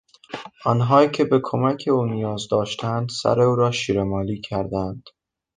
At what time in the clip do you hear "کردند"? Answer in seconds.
4.41-5.03